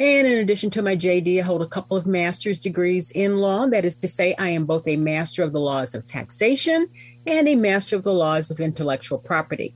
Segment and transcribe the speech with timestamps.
[0.00, 3.66] And in addition to my JD, I hold a couple of master's degrees in law.
[3.66, 6.88] That is to say, I am both a master of the laws of taxation
[7.26, 9.74] and a master of the laws of intellectual property.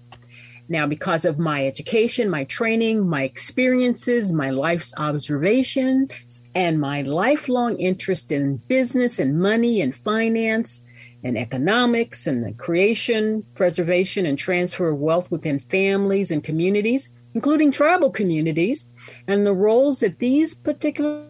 [0.69, 7.77] Now, because of my education, my training, my experiences, my life's observations, and my lifelong
[7.79, 10.83] interest in business and money and finance
[11.25, 17.71] and economics and the creation, preservation, and transfer of wealth within families and communities, including
[17.71, 18.87] tribal communities,
[19.27, 21.25] and the roles that these particular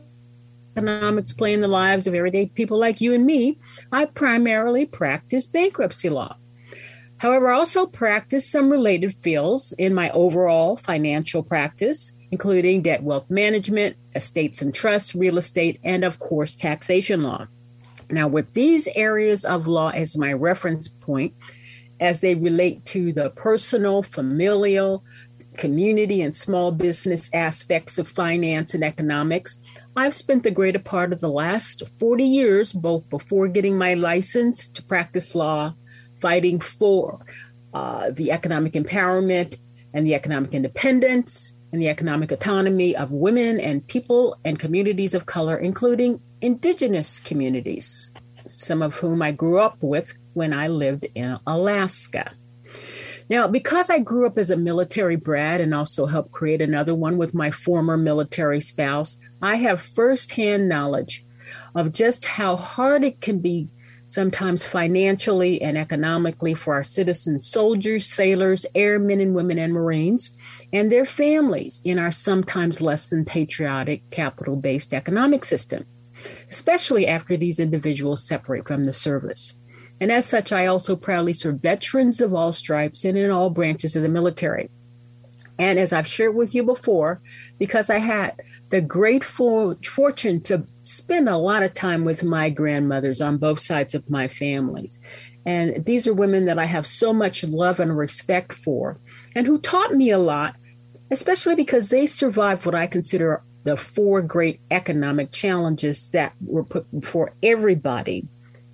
[0.77, 3.58] economics play in the lives of everyday people like you and me,
[3.91, 6.36] I primarily practice bankruptcy law.
[7.19, 13.30] However, I also practice some related fields in my overall financial practice, including debt wealth
[13.30, 17.46] management, estates and trusts, real estate, and of course, taxation law.
[18.11, 21.35] Now, with these areas of law as my reference point,
[22.01, 25.05] as they relate to the personal, familial,
[25.57, 29.58] community and small business aspects of finance and economics.
[29.96, 34.68] I've spent the greater part of the last 40 years, both before getting my license
[34.68, 35.74] to practice law,
[36.20, 37.20] fighting for
[37.74, 39.58] uh, the economic empowerment
[39.95, 45.27] and the economic independence and the economic autonomy of women and people and communities of
[45.27, 48.12] color, including indigenous communities,
[48.46, 52.33] some of whom I grew up with when I lived in Alaska.
[53.32, 57.16] Now, because I grew up as a military brat and also helped create another one
[57.16, 61.24] with my former military spouse, I have firsthand knowledge
[61.74, 63.70] of just how hard it can be
[64.06, 70.36] sometimes financially and economically for our citizen soldiers, sailors, airmen and women and Marines
[70.70, 75.86] and their families in our sometimes less than patriotic capital based economic system,
[76.50, 79.54] especially after these individuals separate from the service.
[80.02, 83.95] And as such, I also proudly serve veterans of all stripes and in all branches
[83.95, 84.68] of the military.
[85.61, 87.20] And as I've shared with you before,
[87.61, 88.35] because I had
[88.70, 93.61] the great for- fortune to spend a lot of time with my grandmothers on both
[93.61, 94.98] sides of my families.
[95.46, 98.98] And these are women that I have so much love and respect for,
[99.36, 100.57] and who taught me a lot,
[101.12, 106.91] especially because they survived what I consider the four great economic challenges that were put
[106.91, 108.27] before everybody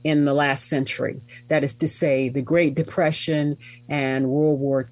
[0.09, 1.21] in the last century.
[1.49, 3.57] That is to say, the Great Depression
[3.89, 4.89] and World War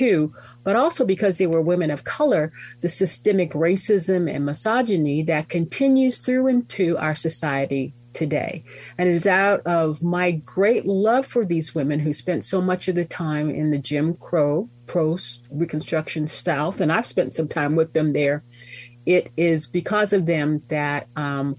[0.00, 0.30] II,
[0.64, 6.18] but also because they were women of color, the systemic racism and misogyny that continues
[6.18, 8.64] through into our society today.
[8.96, 12.88] And it is out of my great love for these women who spent so much
[12.88, 17.76] of the time in the Jim Crow post Reconstruction South, and I've spent some time
[17.76, 18.42] with them there.
[19.04, 21.56] It is because of them that um,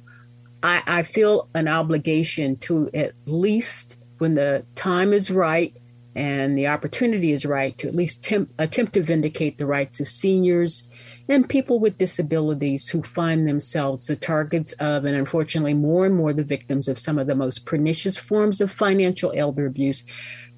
[0.66, 5.72] I, I feel an obligation to at least, when the time is right
[6.16, 10.10] and the opportunity is right, to at least temp, attempt to vindicate the rights of
[10.10, 10.90] seniors
[11.30, 16.34] and people with disabilities who find themselves the targets of, and unfortunately, more and more
[16.34, 20.04] the victims of some of the most pernicious forms of financial elder abuse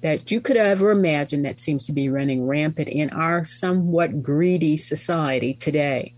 [0.00, 4.78] that you could ever imagine that seems to be running rampant in our somewhat greedy
[4.78, 6.14] society today.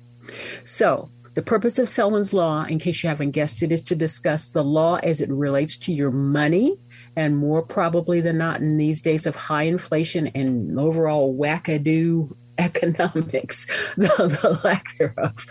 [0.63, 1.11] So,
[1.41, 4.63] the purpose of Selwyn's Law, in case you haven't guessed it, is to discuss the
[4.63, 6.77] law as it relates to your money,
[7.17, 13.67] and more probably than not in these days of high inflation and overall wackadoo economics,
[13.97, 15.47] the, the lack thereof.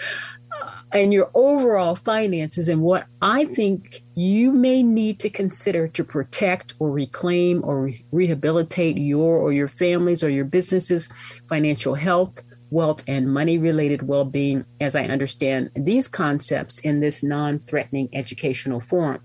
[0.62, 6.03] Uh, and your overall finances and what I think you may need to consider to
[6.03, 11.09] protect or reclaim or re- rehabilitate your or your families or your businesses
[11.47, 12.39] financial health,
[12.71, 18.10] wealth, and money related well being as I understand these concepts in this non threatening
[18.13, 19.21] educational forum.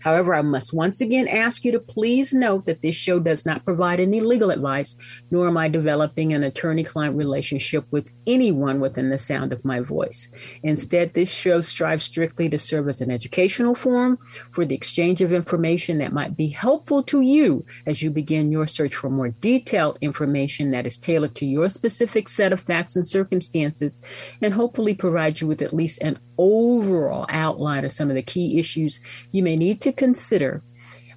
[0.00, 3.64] However, I must once again ask you to please note that this show does not
[3.64, 4.94] provide any legal advice,
[5.30, 9.80] nor am I developing an attorney client relationship with anyone within the sound of my
[9.80, 10.28] voice.
[10.62, 14.18] Instead, this show strives strictly to serve as an educational forum
[14.52, 18.66] for the exchange of information that might be helpful to you as you begin your
[18.66, 23.06] search for more detailed information that is tailored to your specific set of facts and
[23.06, 24.00] circumstances,
[24.42, 28.58] and hopefully provide you with at least an overall outline of some of the key
[28.58, 28.98] issues
[29.30, 30.62] you may need to consider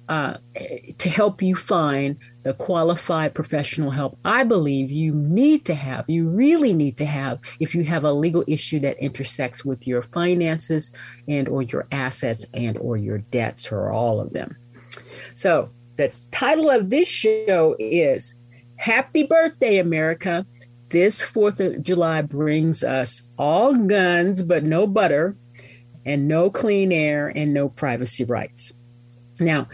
[0.08, 0.36] uh,
[0.98, 6.28] to help you find the qualified professional help I believe you need to have, you
[6.28, 10.92] really need to have if you have a legal issue that intersects with your finances
[11.26, 14.54] and or your assets and or your debts or all of them.
[15.36, 18.34] So the title of this show is
[18.76, 20.44] Happy Birthday, America.
[20.94, 25.34] This 4th of July brings us all guns but no butter
[26.06, 28.72] and no clean air and no privacy rights.
[29.40, 29.66] Now,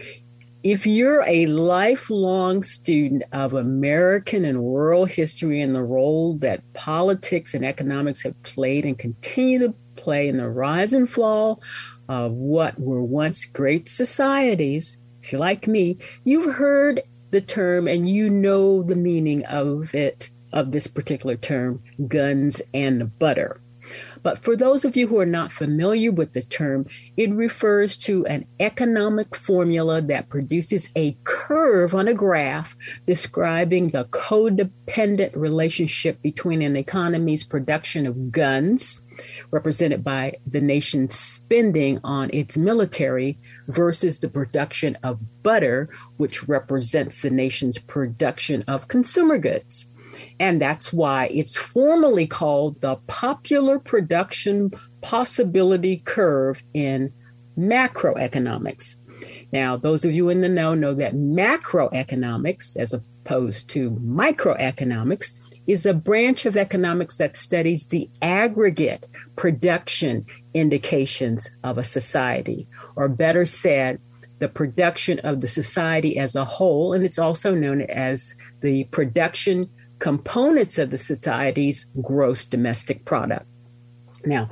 [0.64, 7.52] if you're a lifelong student of American and world history and the role that politics
[7.52, 11.60] and economics have played and continue to play in the rise and fall
[12.08, 18.08] of what were once great societies, if you're like me, you've heard the term and
[18.08, 23.60] you know the meaning of it, of this particular term, guns and butter.
[24.22, 26.86] But for those of you who are not familiar with the term,
[27.16, 32.76] it refers to an economic formula that produces a curve on a graph
[33.06, 39.00] describing the codependent relationship between an economy's production of guns,
[39.50, 43.38] represented by the nation's spending on its military,
[43.68, 49.86] versus the production of butter, which represents the nation's production of consumer goods.
[50.38, 54.70] And that's why it's formally called the popular production
[55.02, 57.12] possibility curve in
[57.58, 58.96] macroeconomics.
[59.52, 65.86] Now, those of you in the know know that macroeconomics, as opposed to microeconomics, is
[65.86, 69.04] a branch of economics that studies the aggregate
[69.36, 72.66] production indications of a society,
[72.96, 74.00] or better said,
[74.40, 79.68] the production of the society as a whole, and it's also known as the production
[80.00, 83.46] components of the society's gross domestic product.
[84.24, 84.48] Now,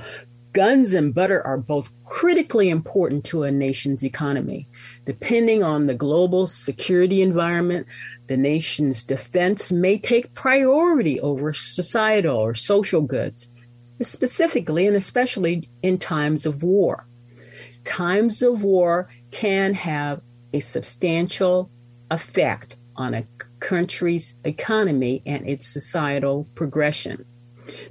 [0.52, 4.68] guns and butter are both critically important to a nation's economy.
[5.06, 7.86] Depending on the global security environment,
[8.28, 13.48] the nation's defense may take priority over societal or social goods,
[14.02, 17.06] specifically and especially in times of war.
[17.84, 20.20] Times of war can have
[20.52, 21.70] a substantial
[22.10, 23.24] effect on a
[23.60, 27.24] country's economy and its societal progression.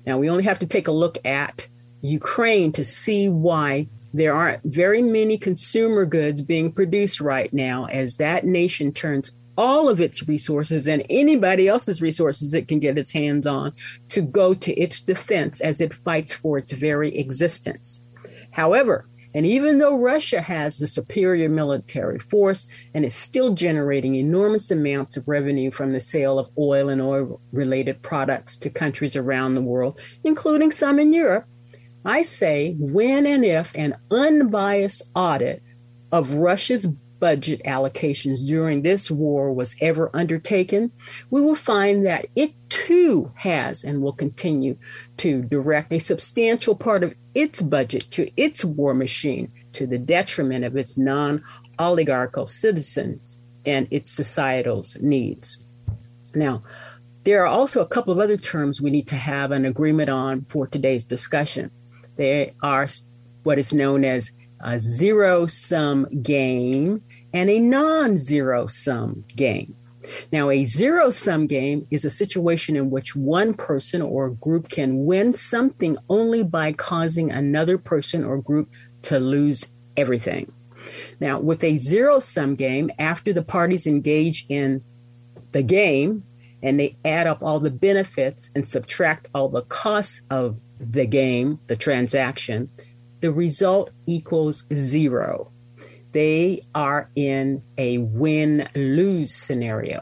[0.06, 1.66] Now, we only have to take a look at
[2.02, 8.16] Ukraine to see why there aren't very many consumer goods being produced right now as
[8.18, 13.12] that nation turns all of its resources and anybody else's resources it can get its
[13.12, 13.74] hands on
[14.10, 18.00] to go to its defense as it fights for its very existence.
[18.52, 19.06] However,
[19.38, 25.16] and even though Russia has the superior military force and is still generating enormous amounts
[25.16, 29.62] of revenue from the sale of oil and oil related products to countries around the
[29.62, 31.46] world, including some in Europe,
[32.04, 35.62] I say when and if an unbiased audit
[36.12, 36.88] of Russia's
[37.20, 40.92] budget allocations during this war was ever undertaken,
[41.30, 44.78] we will find that it too has and will continue
[45.18, 50.66] to direct a substantial part of its budget to its war machine to the detriment
[50.66, 51.44] of its non
[51.80, 55.62] oligarchical citizens and its societal needs.
[56.34, 56.64] Now,
[57.24, 60.46] there are also a couple of other terms we need to have an agreement on
[60.46, 61.70] for today's discussion.
[62.16, 62.88] They are
[63.44, 64.32] what is known as
[64.62, 67.04] a zero sum game
[67.34, 69.76] and a non zero sum game.
[70.32, 75.06] Now, a zero sum game is a situation in which one person or group can
[75.06, 78.70] win something only by causing another person or group
[79.04, 80.52] to lose everything.
[81.20, 84.82] Now, with a zero sum game, after the parties engage in
[85.52, 86.24] the game
[86.64, 91.60] and they add up all the benefits and subtract all the costs of the game,
[91.68, 92.70] the transaction,
[93.22, 95.52] the result equals zero.
[96.18, 100.02] They are in a win lose scenario.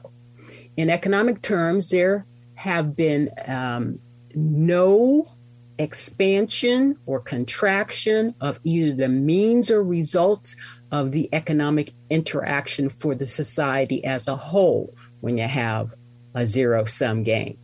[0.77, 3.99] In economic terms, there have been um,
[4.33, 5.29] no
[5.77, 10.55] expansion or contraction of either the means or results
[10.89, 15.93] of the economic interaction for the society as a whole when you have
[16.33, 17.57] a zero sum game.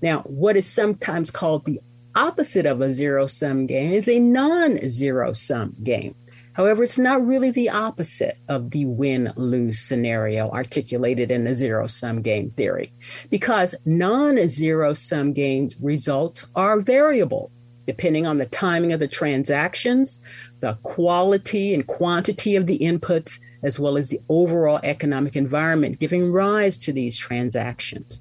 [0.00, 1.80] Now, what is sometimes called the
[2.14, 6.14] opposite of a zero sum game is a non zero sum game.
[6.54, 11.86] However, it's not really the opposite of the win lose scenario articulated in the zero
[11.88, 12.92] sum game theory,
[13.28, 17.50] because non zero sum game results are variable
[17.86, 20.24] depending on the timing of the transactions,
[20.60, 26.32] the quality and quantity of the inputs, as well as the overall economic environment giving
[26.32, 28.18] rise to these transactions.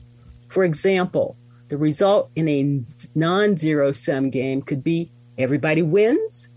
[0.49, 1.37] For example,
[1.69, 2.83] the result in a
[3.15, 6.49] non zero sum game could be everybody wins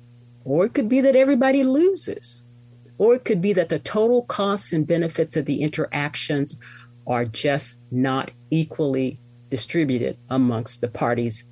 [0.47, 2.43] or it could be that everybody loses.
[2.99, 6.57] Or it could be that the total costs and benefits of the interactions
[7.07, 9.19] are just not equally
[9.50, 11.45] distributed amongst the parties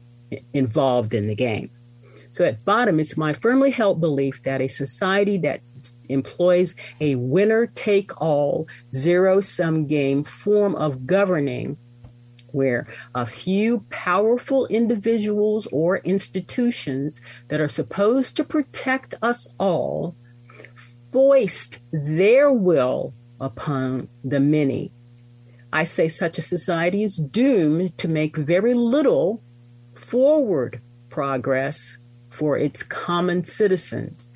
[0.55, 1.71] involved in the game.
[2.35, 5.61] So at bottom, it's my firmly held belief that a society that
[6.09, 11.77] employs a winner take all zero sum game form of governing
[12.55, 20.15] where a few powerful individuals or institutions that are supposed to protect us all
[21.13, 24.91] foist their will upon the many.
[25.73, 29.43] I say such a society is doomed to make very little
[29.97, 30.81] forward
[31.11, 31.97] progress
[32.31, 34.29] for its common citizens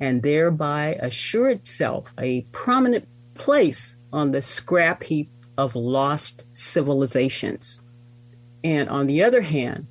[0.00, 7.80] and thereby assure itself a prominent place on the scrap heap of lost civilizations.
[8.62, 9.86] And on the other hand,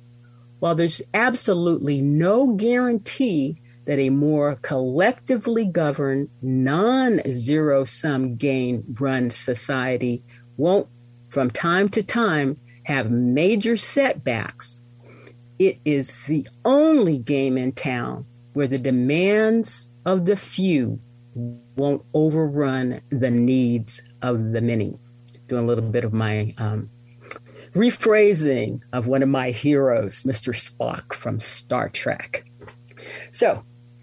[0.60, 3.56] while there's absolutely no guarantee
[3.86, 10.22] that a more collectively governed, non zero sum gain run society
[10.56, 10.88] won't,
[11.30, 14.80] from time to time, have major setbacks,
[15.58, 20.98] it is the only game in town where the demands of the few
[21.76, 24.94] won't overrun the needs of the many
[25.54, 26.88] doing a little bit of my um,
[27.74, 30.52] rephrasing of one of my heroes, Mr.
[30.52, 32.44] Spock from Star Trek.
[33.30, 33.62] So,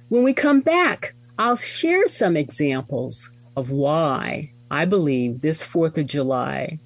[0.10, 6.08] when we come back, I'll share some examples of why I believe this 4th of
[6.08, 6.80] July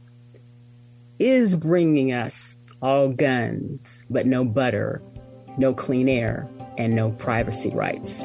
[1.20, 5.02] is bringing us all guns, but no butter,
[5.58, 8.24] no clean air, and no privacy rights.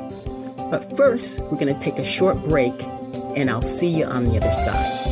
[0.71, 2.75] But first, we're going to take a short break,
[3.37, 5.10] and I'll see you on the other side.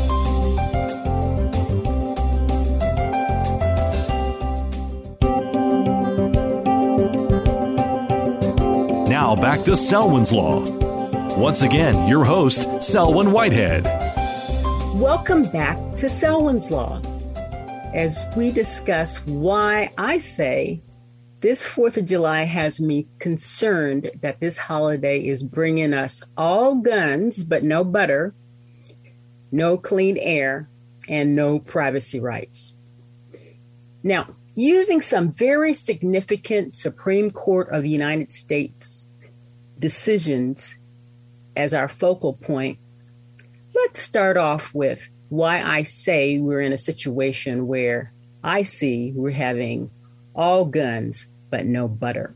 [9.29, 10.65] Now back to Selwyn's Law.
[11.37, 13.85] Once again, your host, Selwyn Whitehead.
[14.95, 17.03] Welcome back to Selwyn's Law
[17.93, 20.81] as we discuss why I say
[21.43, 27.45] this 4th of July has me concerned that this holiday is bringing us all guns,
[27.45, 28.33] but no butter,
[29.53, 30.71] no clean air,
[31.07, 32.73] and no privacy rights.
[34.03, 39.08] Now, using some very significant Supreme Court of the United States
[39.79, 40.75] decisions
[41.57, 42.79] as our focal point,
[43.75, 49.31] let's start off with why I say we're in a situation where I see we're
[49.31, 49.91] having
[50.35, 52.35] all guns but no butter.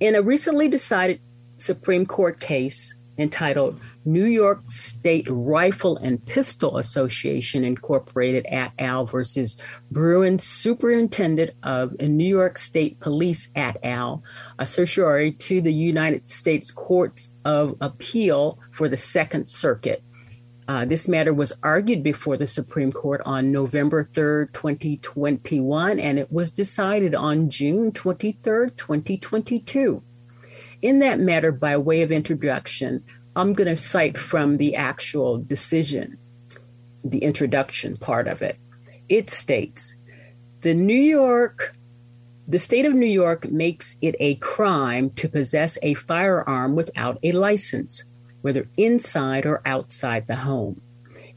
[0.00, 1.20] In a recently decided
[1.58, 9.56] Supreme Court case entitled New York State Rifle and Pistol Association Incorporated at al versus
[9.90, 14.22] Bruen, Superintendent of New York State Police at al,
[14.58, 20.02] a certiorari to the United States Courts of Appeal for the Second Circuit.
[20.68, 26.30] Uh, this matter was argued before the Supreme Court on November 3rd, 2021, and it
[26.30, 30.02] was decided on June 23rd, 2022.
[30.82, 33.04] In that matter, by way of introduction,
[33.36, 36.18] I'm going to cite from the actual decision,
[37.04, 38.58] the introduction part of it.
[39.08, 39.94] It states
[40.62, 41.74] the New York,
[42.48, 47.30] the state of New York makes it a crime to possess a firearm without a
[47.30, 48.02] license,
[48.42, 50.80] whether inside or outside the home.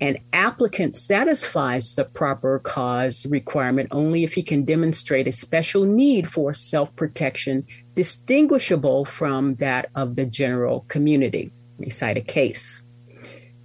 [0.00, 6.28] An applicant satisfies the proper cause requirement only if he can demonstrate a special need
[6.28, 11.50] for self protection distinguishable from that of the general community.
[11.78, 12.82] We cite a case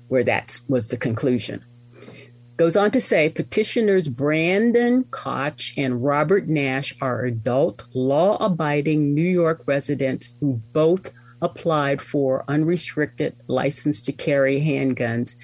[0.07, 1.63] where that was the conclusion.
[2.57, 9.21] Goes on to say petitioners Brandon Koch and Robert Nash are adult, law abiding New
[9.29, 11.09] York residents who both
[11.41, 15.35] applied for unrestricted license to carry handguns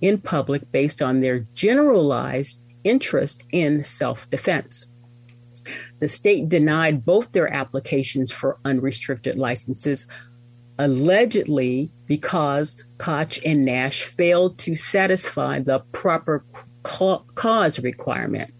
[0.00, 4.86] in public based on their generalized interest in self defense.
[6.00, 10.06] The state denied both their applications for unrestricted licenses,
[10.78, 16.44] allegedly because Koch and Nash failed to satisfy the proper
[16.82, 18.50] cause requirement.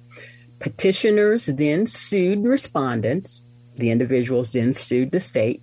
[0.61, 3.43] Petitioners then sued respondents.
[3.77, 5.63] The individuals then sued the state.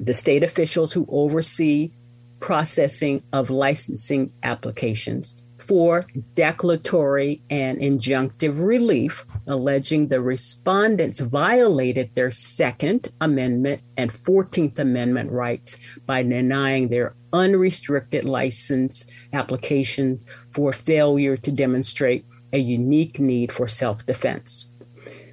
[0.00, 1.92] The state officials who oversee
[2.40, 13.08] processing of licensing applications for declaratory and injunctive relief, alleging the respondents violated their Second
[13.20, 15.76] Amendment and 14th Amendment rights
[16.06, 20.20] by denying their unrestricted license application
[20.52, 24.68] for failure to demonstrate a unique need for self defense.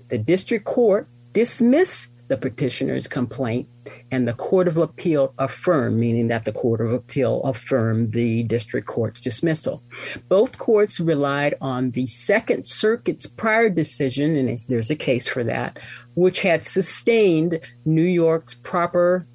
[0.10, 3.67] The district court dismissed the petitioner's complaint,
[4.13, 8.86] and the Court of Appeal affirmed, meaning that the Court of Appeal affirmed the district
[8.86, 9.82] court's dismissal.
[10.29, 15.79] Both courts relied on the Second Circuit's prior decision, and there's a case for that,
[16.13, 19.25] which had sustained New York's proper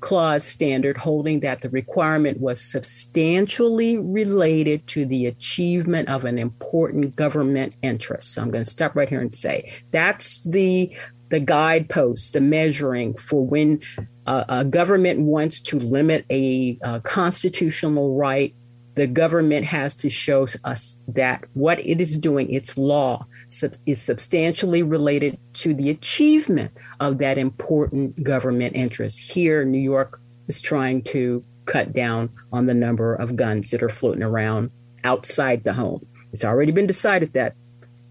[0.00, 7.16] clause standard, holding that the requirement was substantially related to the achievement of an important
[7.16, 8.34] government interest.
[8.34, 10.94] So I'm going to stop right here and say that's the
[11.32, 13.80] the guideposts, the measuring for when
[14.26, 18.54] uh, a government wants to limit a, a constitutional right,
[18.96, 24.02] the government has to show us that what it is doing, its law, sub- is
[24.02, 26.70] substantially related to the achievement
[27.00, 29.18] of that important government interest.
[29.18, 33.88] Here, New York is trying to cut down on the number of guns that are
[33.88, 34.70] floating around
[35.02, 36.04] outside the home.
[36.34, 37.54] It's already been decided that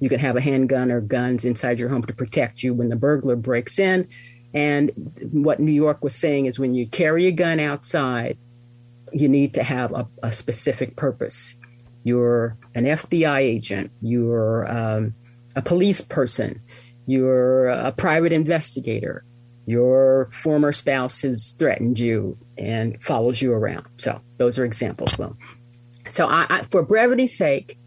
[0.01, 2.95] you can have a handgun or guns inside your home to protect you when the
[2.95, 4.09] burglar breaks in.
[4.53, 4.91] And
[5.31, 8.35] what New York was saying is when you carry a gun outside,
[9.13, 11.55] you need to have a, a specific purpose.
[12.03, 15.13] You're an FBI agent, you're um,
[15.55, 16.59] a police person,
[17.05, 19.23] you're a private investigator,
[19.67, 23.85] your former spouse has threatened you and follows you around.
[23.99, 25.13] So those are examples.
[25.13, 25.35] So,
[26.09, 27.77] so I, I, for brevity's sake,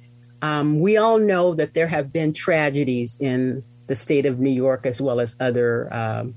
[0.45, 4.85] um, we all know that there have been tragedies in the state of New York
[4.85, 6.35] as well as other um,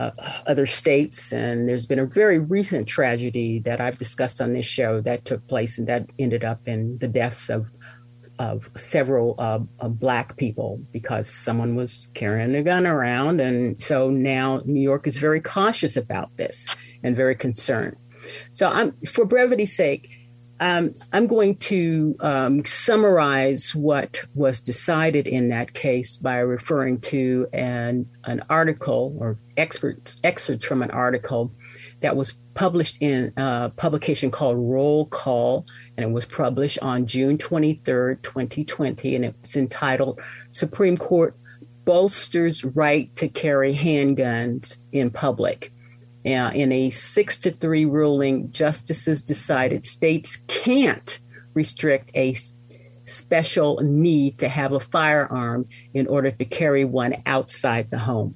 [0.00, 0.10] uh,
[0.46, 5.00] other states, and there's been a very recent tragedy that I've discussed on this show
[5.02, 7.66] that took place and that ended up in the deaths of
[8.40, 14.62] of several uh, black people because someone was carrying a gun around, and so now
[14.64, 16.74] New York is very cautious about this
[17.04, 17.96] and very concerned.
[18.52, 20.17] So, I'm for brevity's sake.
[20.60, 27.46] Um, I'm going to um, summarize what was decided in that case by referring to
[27.52, 31.52] an, an article or excerpts, excerpts from an article
[32.00, 35.64] that was published in a publication called Roll Call,
[35.96, 41.36] and it was published on June 23rd, 2020, and it's entitled Supreme Court
[41.84, 45.72] Bolsters Right to Carry Handguns in Public.
[46.26, 51.18] Uh, in a six to three ruling, justices decided states can't
[51.54, 52.36] restrict a
[53.06, 58.34] special need to have a firearm in order to carry one outside the home.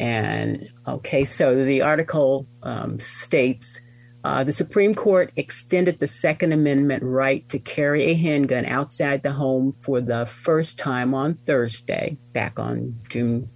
[0.00, 3.80] And okay, so the article um, states
[4.24, 9.32] uh, the Supreme Court extended the Second Amendment right to carry a handgun outside the
[9.32, 13.48] home for the first time on Thursday, back on June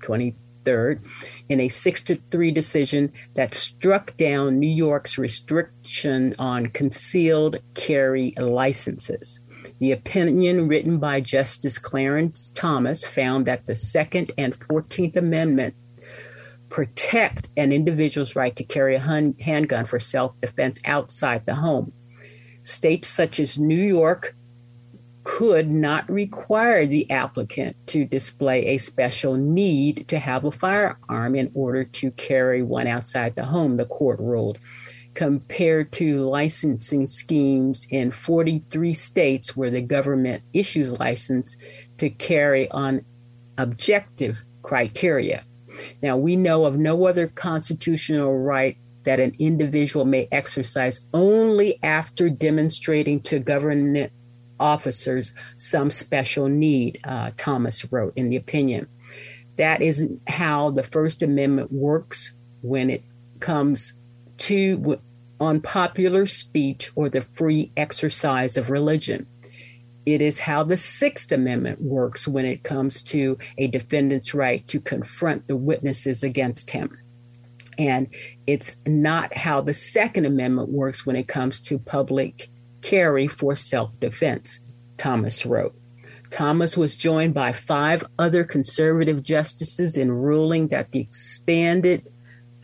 [0.65, 1.01] 23rd,
[1.49, 8.35] in a 6 to 3 decision that struck down New York's restriction on concealed carry
[8.39, 9.39] licenses.
[9.79, 15.75] The opinion written by Justice Clarence Thomas found that the Second and 14th Amendment
[16.69, 21.93] protect an individual's right to carry a handgun for self defense outside the home.
[22.65, 24.35] States such as New York,
[25.25, 31.51] could not require the applicant to display a special need to have a firearm in
[31.55, 34.59] order to carry one outside the home, the court ruled,
[35.15, 41.57] compared to licensing schemes in 43 states where the government issues license
[41.99, 43.05] to carry on
[43.59, 45.45] objective criteria.
[46.03, 52.29] Now, we know of no other constitutional right that an individual may exercise only after
[52.31, 54.13] demonstrating to government
[54.63, 58.87] officers some special need, uh, Thomas wrote in the opinion.
[59.59, 63.03] That is how the First Amendment works when it
[63.41, 63.93] comes
[64.39, 64.99] to
[65.41, 69.27] unpopular speech or the free exercise of religion.
[70.07, 74.81] It is how the Sixth Amendment works when it comes to a defendant's right to
[74.81, 76.97] confront the witnesses against him.
[77.79, 78.09] And
[78.47, 82.49] it's not how the Second Amendment works when it comes to public
[82.83, 84.61] carry for self defense,
[84.99, 85.75] Thomas wrote.
[86.31, 92.07] Thomas was joined by five other conservative justices in ruling that the expanded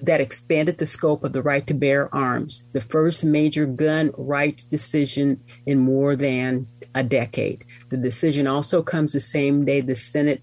[0.00, 4.64] that expanded the scope of the right to bear arms, the first major gun rights
[4.64, 7.64] decision in more than a decade.
[7.90, 10.40] The decision also comes the same day the Senate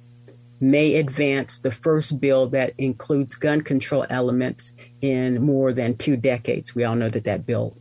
[0.60, 6.76] may advance the first bill that includes gun control elements in more than two decades.
[6.76, 7.78] We all know that that bill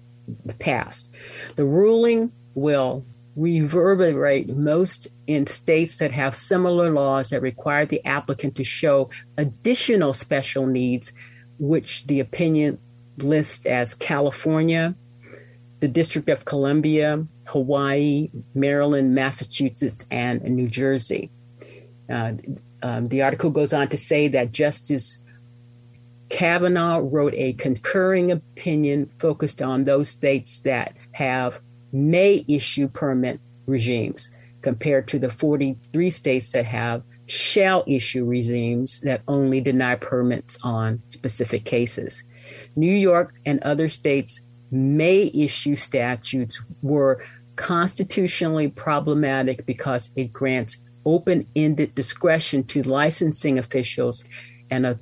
[0.58, 1.10] passed.
[1.56, 3.04] The ruling will
[3.36, 10.14] reverberate most in states that have similar laws that require the applicant to show additional
[10.14, 11.12] special needs,
[11.58, 12.78] which the opinion
[13.18, 14.94] lists as California,
[15.80, 21.30] the District of Columbia, Hawaii, Maryland, Massachusetts, and New Jersey.
[22.10, 22.32] Uh,
[22.82, 25.23] um, the article goes on to say that Justice
[26.34, 31.60] Kavanaugh wrote a concurring opinion focused on those states that have
[31.92, 39.22] may issue permit regimes compared to the 43 states that have shall issue regimes that
[39.28, 42.24] only deny permits on specific cases.
[42.74, 44.40] New York and other states
[44.72, 47.22] may issue statutes were
[47.54, 54.24] constitutionally problematic because it grants open ended discretion to licensing officials
[54.68, 54.94] and uh,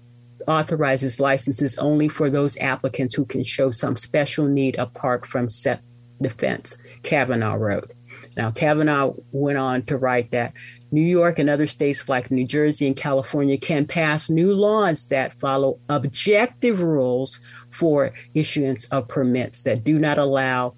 [0.47, 5.81] authorizes licenses only for those applicants who can show some special need apart from set
[6.21, 7.91] defense, Kavanaugh wrote.
[8.37, 10.55] Now, Kavanaugh went on to write that
[10.91, 15.39] New York and other states like New Jersey and California can pass new laws that
[15.39, 20.75] follow objective rules for issuance of permits that do not allow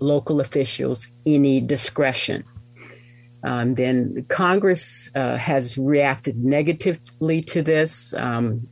[0.00, 2.44] local officials any discretion.
[3.44, 8.12] Um, then Congress uh, has reacted negatively to this.
[8.14, 8.66] Um,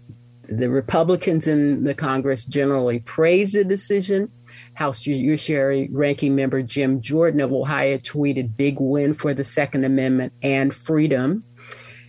[0.49, 4.31] the Republicans in the Congress generally praise the decision.
[4.75, 10.33] House Judiciary Ranking Member Jim Jordan of Ohio tweeted, Big win for the Second Amendment
[10.43, 11.45] and freedom.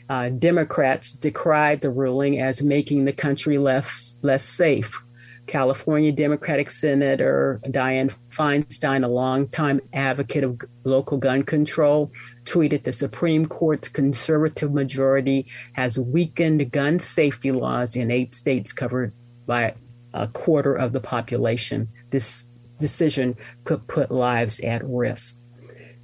[0.10, 5.02] Uh, Democrats decried the ruling as making the country less, less safe.
[5.48, 12.12] California Democratic Senator Dianne Feinstein, a longtime advocate of local gun control,
[12.48, 19.14] tweeted the Supreme Court's conservative majority has weakened gun safety laws in eight states covered
[19.46, 19.76] by
[20.14, 21.90] a quarter of the population.
[22.10, 22.46] This
[22.80, 25.38] decision could put lives at risk.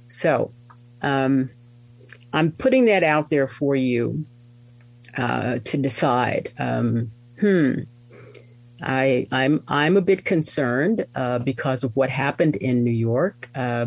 [0.08, 0.52] So,
[1.02, 1.50] um,
[2.32, 4.26] I'm putting that out there for you
[5.16, 6.52] uh, to decide.
[6.58, 7.80] Um, hmm.
[8.82, 13.48] I, I'm I'm a bit concerned uh, because of what happened in New York.
[13.54, 13.86] Uh,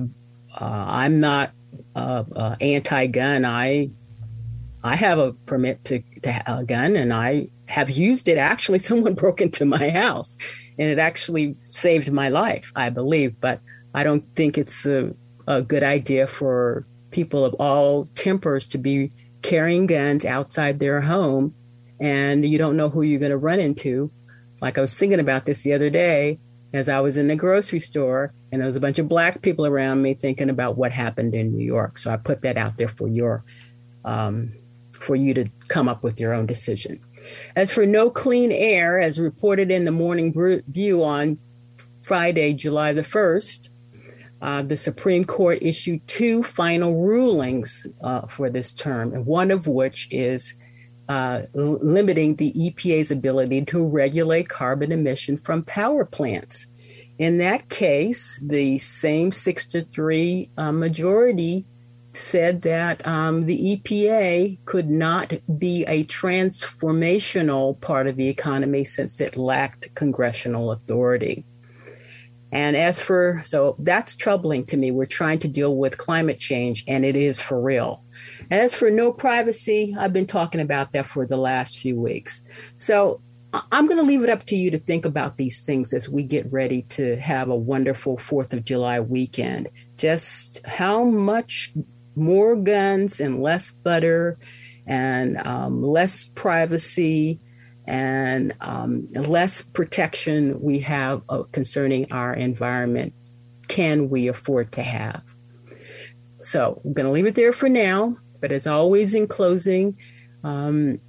[0.60, 1.52] uh I'm not
[1.96, 3.46] uh, uh, anti-gun.
[3.46, 3.90] I
[4.84, 8.38] I have a permit to, to a gun, and I have used it.
[8.38, 10.38] Actually, someone broke into my house,
[10.78, 13.40] and it actually saved my life, I believe.
[13.42, 13.60] But
[13.94, 15.14] I don't think it's a,
[15.48, 19.12] a good idea for people of all tempers to be
[19.42, 21.54] carrying guns outside their home,
[22.00, 24.12] and you don't know who you're going to run into.
[24.62, 26.40] Like I was thinking about this the other day
[26.74, 29.66] as I was in the grocery store and there was a bunch of black people
[29.66, 31.98] around me thinking about what happened in New York.
[31.98, 33.44] So I put that out there for your
[34.06, 34.54] um,
[35.00, 37.00] for you to come up with your own decision.
[37.56, 40.62] As for no clean air, as reported in the Morning Brew
[41.04, 41.38] on
[42.04, 43.70] Friday, July the 1st,
[44.42, 49.68] uh, the Supreme Court issued two final rulings uh, for this term, and one of
[49.68, 50.54] which is
[51.10, 56.68] uh, limiting the EPA's ability to regulate carbon emission from power plants.
[57.18, 61.66] In that case, the same six to three uh, majority
[62.14, 69.22] said that um, the EPA could not be a transformational part of the economy since
[69.22, 71.44] it lacked congressional authority.
[72.52, 74.92] And as for, so that's troubling to me.
[74.92, 78.02] We're trying to deal with climate change, and it is for real.
[78.50, 82.48] As for no privacy, I've been talking about that for the last few weeks.
[82.78, 83.20] So
[83.72, 86.24] I'm going to leave it up to you to think about these things as we
[86.24, 89.70] get ready to have a wonderful 4th of July weekend.
[89.98, 91.72] Just how much
[92.16, 94.38] more guns and less butter
[94.86, 97.40] and um, less privacy
[97.86, 103.14] and um, less protection we have uh, concerning our environment
[103.68, 105.24] can we afford to have.
[106.42, 108.18] So I'm going to leave it there for now.
[108.40, 109.98] But as always, in closing,
[110.44, 111.00] um,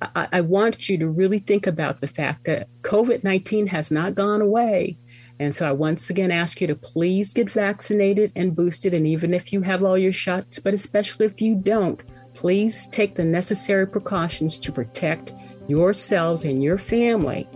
[0.00, 4.14] I, I want you to really think about the fact that COVID 19 has not
[4.14, 4.96] gone away.
[5.38, 8.94] And so I once again ask you to please get vaccinated and boosted.
[8.94, 12.00] And even if you have all your shots, but especially if you don't,
[12.34, 15.32] please take the necessary precautions to protect
[15.68, 17.48] yourselves and your family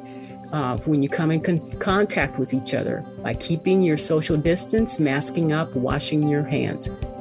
[0.53, 4.99] uh, when you come in con- contact with each other by keeping your social distance,
[4.99, 6.89] masking up, washing your hands.